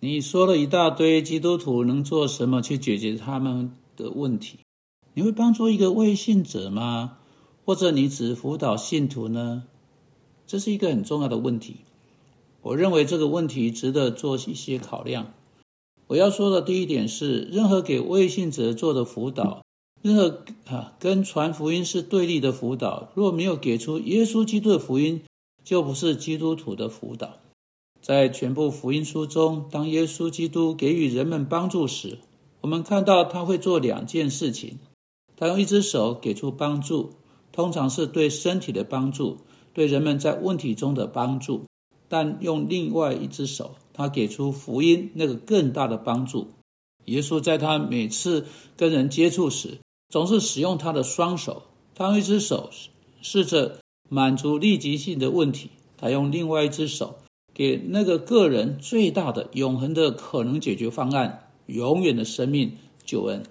[0.00, 4.60] 你说了一大堆，基督徒能做什么去解决他们的问题？
[5.12, 7.18] 你会帮助一个未信者吗？
[7.64, 9.64] 或者你只辅导信徒呢？
[10.46, 11.78] 这是一个很重要的问题。
[12.62, 15.34] 我认为这个问题值得做一些考量。
[16.06, 19.64] 我要说的第一点是，任何给未信者做的辅导，
[20.00, 25.22] 任何啊跟传福音是对立的辅导，若没有给出耶稣基督的福音，
[25.64, 27.34] 就不是基督徒的辅导。
[28.08, 32.16] 在全部福音书中，当耶稣基督给予人们帮助时，
[32.62, 34.78] 我们看到他会做两件事情：
[35.36, 37.10] 他用一只手给出帮助，
[37.52, 39.36] 通常是对身体的帮助，
[39.74, 41.66] 对人们在问题中的帮助；
[42.08, 46.48] 但用另外一只手，他给出福音那个更大的帮助。
[47.04, 48.46] 耶稣在他每次
[48.78, 51.64] 跟人接触时，总是使用他的双手。
[51.94, 52.70] 他用一只手
[53.20, 57.18] 试着满足立即性的问题，他用另外一只手。
[57.58, 63.42] 给那个个人最大的永恒的可能解决方案，永远的生命救恩。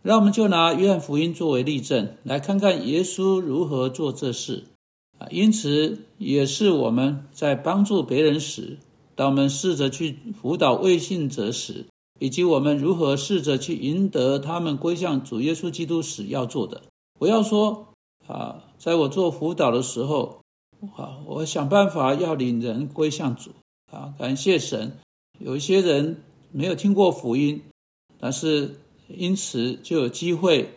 [0.00, 4.66] 让我们就拿约翰福音作为例证，来看看耶稣如何做这事
[5.18, 5.26] 啊。
[5.32, 8.78] 因此，也是我们在帮助别人时，
[9.16, 11.86] 当我们试着去辅导未信者时，
[12.20, 16.82] 以及我们如何试着去赢得他们归向主耶稣基督时要做的。
[17.18, 17.88] 不要说
[18.28, 20.38] 啊，在我做辅导的时候。
[20.96, 21.18] 啊！
[21.26, 23.50] 我想办法要领人归向主
[23.90, 24.14] 啊！
[24.16, 24.92] 感谢神，
[25.40, 27.60] 有一些人没有听过福音，
[28.18, 28.76] 但是
[29.08, 30.72] 因此就有机会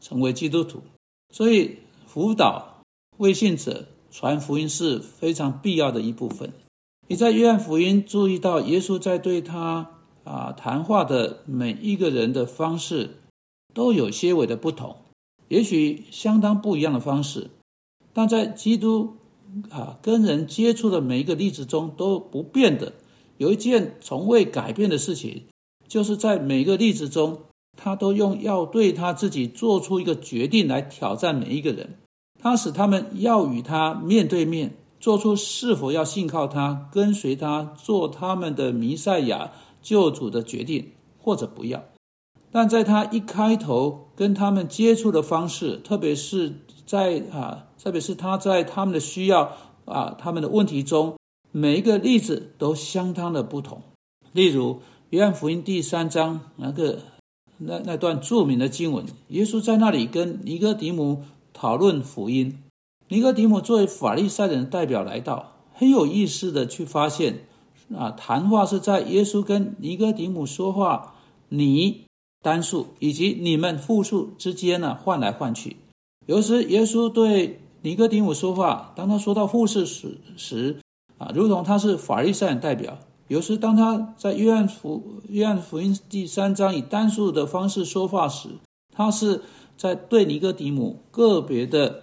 [0.00, 0.82] 成为基督徒。
[1.32, 2.82] 所以辅导
[3.18, 6.52] 未信者传福音是非常必要的一部分。
[7.06, 9.88] 你在约翰福音注意到耶稣在对他
[10.24, 13.10] 啊谈话的每一个人的方式
[13.72, 14.96] 都有些微的不同，
[15.46, 17.50] 也许相当不一样的方式，
[18.12, 19.16] 但在基督。
[19.70, 22.92] 啊，跟人接触的每一个例子中都不变的，
[23.36, 25.44] 有一件从未改变的事情，
[25.86, 27.38] 就是在每个例子中，
[27.76, 31.98] 他都用要对他自己做出一个决定来挑战每一个人。
[32.40, 41.82] 他使他们要与他面对面，做出是否要信靠他、跟随他、做他们的弥赛亚救主的决定，或者不要。
[42.50, 46.52] 但在他一开头跟他们接触的方式，特别是
[46.86, 47.66] 在啊。
[47.84, 49.52] 特别是他在他们的需要
[49.84, 51.18] 啊，他们的问题中，
[51.52, 53.82] 每一个例子都相当的不同。
[54.32, 54.80] 例如，
[55.10, 57.00] 约翰福音第三章那个
[57.58, 62.58] 那那段著名的经文，耶稣在那里跟尼哥底母讨论福音。
[63.08, 67.40] 尼哥底母作为法利赛人的代表来到，很有意思的去发现
[67.94, 71.16] 啊，谈话是在耶稣跟尼哥底母说话，
[71.50, 72.06] 你
[72.40, 75.76] 单数以及你们复数之间呢换来换去。
[76.26, 80.76] 有时耶稣对尼哥底姆说话，当他说到护士时时，
[81.18, 82.94] 啊，如同他是法利赛人代表；
[83.28, 88.48] 有时当他在约翰福约翰福音第三章以单数的方式说话时，
[88.94, 89.42] 他是
[89.76, 92.02] 在对尼哥底姆个别的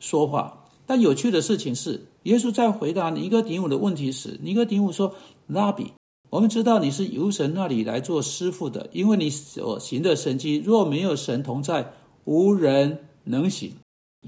[0.00, 0.64] 说话。
[0.86, 5.14] 但有趣的事情是，耶稣在回答尼哥底姆的问题时，尼哥底姆说
[5.46, 5.92] ：“拉比，
[6.30, 11.92] 我们知道你是由神那里来做师傅的，因为你所行的神迹，若没有神同在，
[12.24, 13.72] 无人能行。”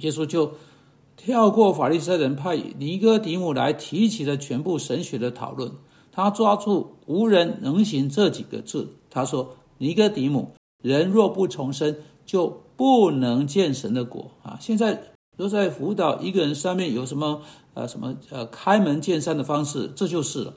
[0.00, 0.52] 耶稣就。
[1.16, 5.70] 跳过法利赛人派尼哥底母来提起了全部神学的讨论，
[6.10, 8.88] 他抓住“无人能行”这几个字。
[9.10, 10.52] 他说：“尼哥底母，
[10.82, 11.94] 人若不重生，
[12.24, 14.98] 就不能见神的果。”啊，现在
[15.36, 17.42] 都在辅导一个人上面有什么
[17.74, 20.54] 呃什么呃开门见山的方式，这就是了。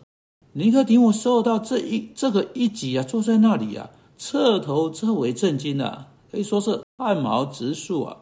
[0.53, 8.15] 尼哥底母受到这一这个一击啊，坐在那里啊，彻头彻尾震惊啊，可以说是汗毛直竖啊。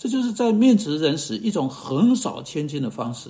[0.00, 3.28] 这就是在面值人时一种横扫千金的方式。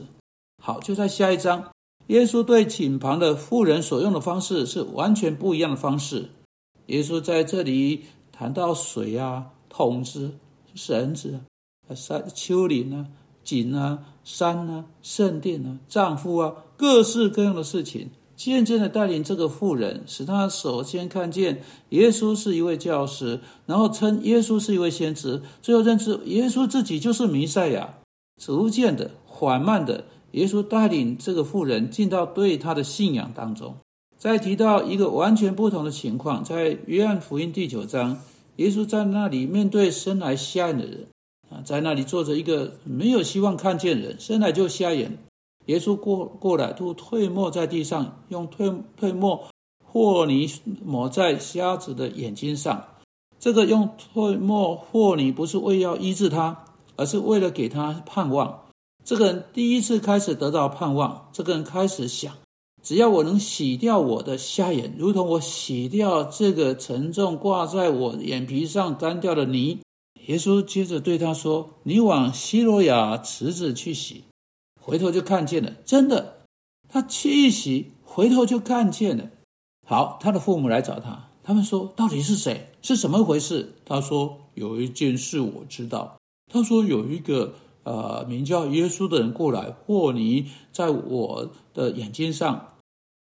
[0.62, 1.72] 好，就在下一章，
[2.06, 6.30] 耶稣对井旁的妇人所用的方式是完全不一样的方式。
[6.86, 10.30] 耶稣在这里谈到水啊、桶子、
[10.76, 11.40] 绳子、
[11.92, 13.08] 山、丘陵啊、
[13.42, 18.10] 井啊、山啊、圣殿啊、丈夫啊，各式各样的事情。
[18.40, 21.60] 渐渐的带领这个妇人，使他首先看见
[21.90, 27.98] 耶稣是一位教师，然后称耶稣是一位先知，最后认知耶稣自己就是弥赛亚。
[28.42, 33.74] 逐渐的、缓慢的，耶稣带领这个妇人进到对他的信仰当中。
[34.16, 38.18] 再提到一个完全不同的情况，在约翰福音第九章，
[38.56, 41.06] 耶稣在那里面对生来瞎眼的人
[41.50, 45.18] 啊，在那里坐着一个没有希望看见人，生来就瞎眼。
[45.66, 49.48] 耶稣过过来，都褪沫在地上，用褪褪沫
[49.84, 50.50] 和泥
[50.84, 52.84] 抹在瞎子的眼睛上。
[53.38, 56.64] 这个用褪沫和泥不是为要医治他，
[56.96, 58.64] 而是为了给他盼望。
[59.04, 62.34] 这个人第一次开始得到盼望，这个人开始想：
[62.82, 69.78] 只要我能洗掉我的瞎眼，如同我洗掉这个沉重挂在我眼皮上干掉的泥。
[70.26, 74.24] 耶稣接着对他说：“你往希罗亚池子去洗。”
[74.90, 76.38] 回头就看见了，真的，
[76.88, 79.30] 他去一洗，回头就看见了。
[79.86, 82.72] 好，他的父母来找他，他们说：“到底是谁？
[82.82, 86.18] 是怎么回事？”他说：“有一件事我知道。”
[86.52, 92.74] 他说：“有一个。”呃，名叫耶稣的人过来和泥在我的眼睛上，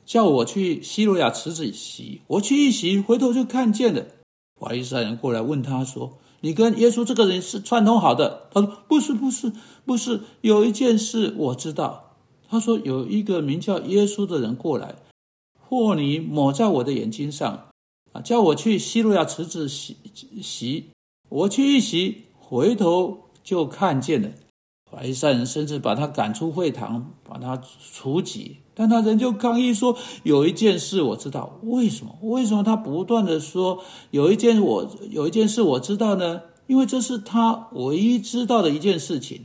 [0.04, 2.20] 叫我去希罗亚池子洗。
[2.28, 4.06] 我去一洗，回头就看见了。
[4.58, 9.52] 法利赛人过来问他说：“你跟耶稣这个人是串通好的？”他说：“不是，不是，
[9.84, 10.20] 不是。
[10.40, 12.14] 有一件事我知道。”
[12.48, 14.96] 他说：“有一个名叫耶稣的人过来，
[15.60, 17.68] 霍尼抹在我的眼睛上，
[18.12, 19.96] 啊，叫我去西路亚池子洗
[20.42, 20.90] 洗。
[21.28, 24.28] 我去一洗，回头。”就看见了，
[24.90, 27.60] 法利赛人甚至把他赶出会堂，把他
[27.92, 28.56] 除籍。
[28.72, 32.16] 但他仍旧抗议说：“有一件事我知道，为什么？
[32.22, 36.42] 为什么他不断的说有一件我有一件事我知道呢？
[36.66, 39.40] 因为这是他唯一知道的一件事情。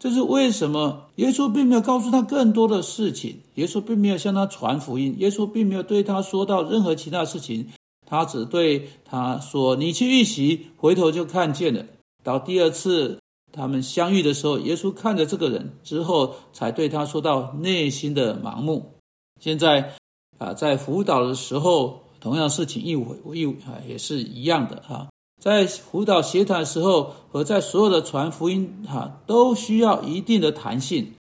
[0.00, 1.08] 这是为什么？
[1.16, 7.68] 耶稣并没有告诉他更多的事情，耶稣并没有向他传福音，耶稣并没有对他说到任何其他事情，
[8.06, 11.84] 他只对他说：‘你去预习，回头就看见了。’
[12.24, 13.18] 到第二次。”
[13.52, 18.94] 他们相遇的时候，耶稣看着这个人之后，才对他说到内心的盲目。
[19.40, 19.92] 现在
[20.38, 25.08] 啊，在辅导的时候，同样事情一回一啊，也是一样的哈。
[25.40, 31.12] 在辅导协谈的时候，和在所有的传福音哈，都需要一定的弹性。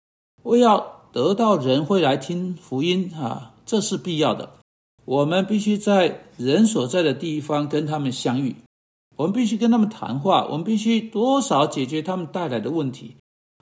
[0.43, 4.51] 为要得到人会来听福音啊，这是必要的。
[5.05, 8.55] 我们必须在人所在的地方跟他们相遇。
[9.19, 13.17] 我们必须跟他们谈话，我们必须多少解决他们带来的问题，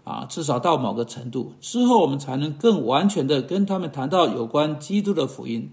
[0.05, 5.71] 啊，至少到某个程度之后，我们才能更完全的跟他们谈到有关基督的福音。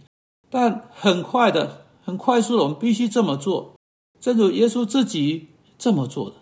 [0.49, 3.73] 但很快的、很快速的，我们必须这么做，
[4.21, 6.37] 正如耶稣自己这么做的。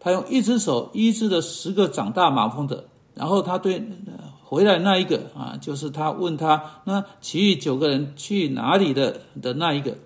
[0.00, 3.80] 他用一只手医治了十个长大麻风的，然后他对
[4.42, 9.96] 回来那一个啊，就是他问他那其余九个人去哪里的的那一个。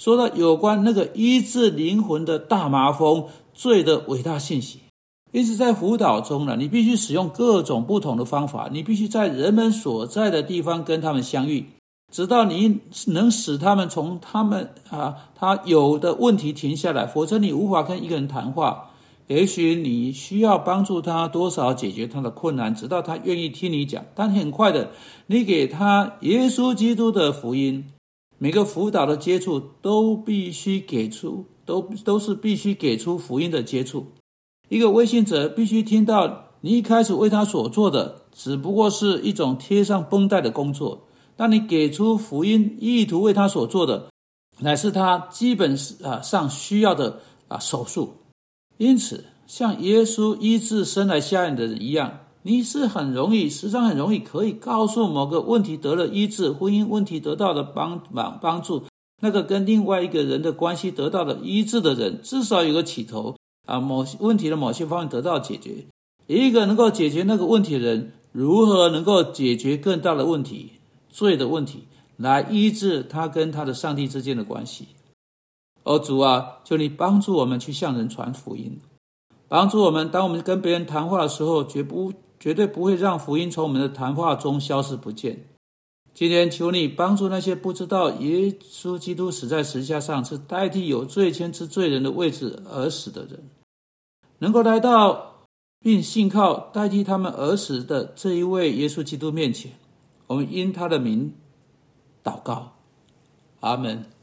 [0.00, 4.78] 说到有关那个医治灵魂的大麻风罪的伟大信息，
[5.30, 11.66] 因此在辅导中呢，你必须使用各种不同的方法，你必须在人们所在的地方跟他们相遇，
[12.10, 18.86] 直到你能使他们从他们啊他有的问题停下来，否则你无法跟一个人谈话。
[19.26, 24.02] 也许你需要帮助他多少解决他的困难，直到他愿意听你讲。
[24.14, 24.88] 但很快的，
[25.26, 27.84] 你给他耶稣基督的福音。
[28.42, 34.06] 每个辅导的接触都必须给出，都都是必须给出福音的接触。
[34.70, 41.06] 一个微信者必须听到，你一开始为他所做的只不过是一种贴上绷带的工作，
[41.36, 44.08] 当你给出福音，意图为他所做的，
[44.60, 48.14] 乃是他基本啊上需要的啊手术。
[48.78, 52.20] 因此，像耶稣医治生来瞎眼的人一样。
[52.42, 58.84] 你是很容易，实际上很容易可以告诉某个问题得了医治，婚姻问题得到了帮忙帮助，
[59.20, 65.84] 那个跟另外一个人的关系得到了医治的人，至少有个起头啊，某些问题的某些方面得到解决。
[66.26, 70.72] 一个能够解决那个问题的人，如何能够解决更大的问题，
[71.10, 71.84] 罪的问题，
[72.16, 74.88] 来医治他跟他的上帝之间的关系？
[75.82, 78.80] 哦，主啊，求你帮助我们去向人传福音，
[79.48, 82.10] 帮助我们，当我们跟别人谈话的时候，绝不。
[82.40, 85.46] 绝对不会让福音从我们的谈话中消失不见。
[86.12, 93.48] 今天求你帮助那些不知道耶稣基督死在十字架上是代替有罪愆之罪人的位置而死的人，
[94.38, 95.44] 能够来到
[95.78, 99.72] 并信靠代替他们而死的这一位耶稣基督面前。
[100.26, 101.32] 我们因他的名
[102.24, 102.72] 祷告，
[103.60, 104.04] 阿门。